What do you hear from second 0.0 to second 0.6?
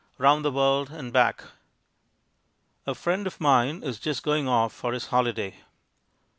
Round the